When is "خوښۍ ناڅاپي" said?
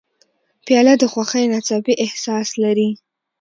1.11-1.93